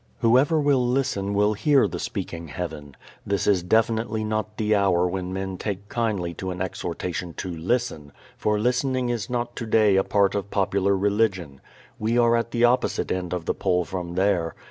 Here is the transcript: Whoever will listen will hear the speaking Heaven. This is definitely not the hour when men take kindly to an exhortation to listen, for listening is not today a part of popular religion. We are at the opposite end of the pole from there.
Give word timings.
Whoever 0.21 0.59
will 0.59 0.83
listen 0.83 1.35
will 1.35 1.53
hear 1.53 1.87
the 1.87 1.99
speaking 1.99 2.47
Heaven. 2.47 2.97
This 3.23 3.45
is 3.45 3.61
definitely 3.61 4.23
not 4.23 4.57
the 4.57 4.73
hour 4.73 5.07
when 5.07 5.31
men 5.31 5.59
take 5.59 5.89
kindly 5.89 6.33
to 6.39 6.49
an 6.49 6.59
exhortation 6.59 7.35
to 7.35 7.51
listen, 7.55 8.11
for 8.35 8.57
listening 8.57 9.09
is 9.09 9.29
not 9.29 9.55
today 9.55 9.97
a 9.97 10.03
part 10.03 10.33
of 10.33 10.49
popular 10.49 10.97
religion. 10.97 11.61
We 11.99 12.17
are 12.17 12.35
at 12.35 12.49
the 12.49 12.63
opposite 12.63 13.11
end 13.11 13.31
of 13.31 13.45
the 13.45 13.53
pole 13.53 13.85
from 13.85 14.15
there. 14.15 14.55